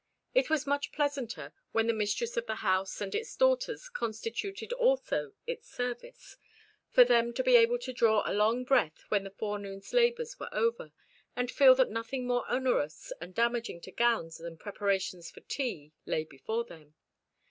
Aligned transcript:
It 0.33 0.49
was 0.49 0.65
much 0.65 0.91
pleasanter, 0.91 1.53
when 1.73 1.85
the 1.85 1.93
mistress 1.93 2.35
of 2.35 2.47
the 2.47 2.55
house 2.65 3.01
and 3.01 3.13
its 3.13 3.35
daughters 3.35 3.87
constituted 3.87 4.73
also 4.73 5.33
its 5.45 5.69
service, 5.71 6.37
for 6.89 7.03
them 7.03 7.31
to 7.35 7.43
be 7.43 7.55
able 7.55 7.77
to 7.77 7.93
draw 7.93 8.23
a 8.25 8.33
long 8.33 8.63
breath 8.63 9.03
when 9.09 9.23
the 9.23 9.29
forenoon's 9.29 9.93
labors 9.93 10.39
were 10.39 10.49
over, 10.51 10.91
and 11.35 11.51
feel 11.51 11.75
that 11.75 11.91
nothing 11.91 12.25
more 12.25 12.49
onerous 12.49 13.13
and 13.21 13.35
damaging 13.35 13.79
to 13.81 13.91
gowns 13.91 14.39
than 14.39 14.57
preparations 14.57 15.29
for 15.29 15.41
tea 15.41 15.93
lay 16.07 16.23
before 16.23 16.63
them. 16.63 16.95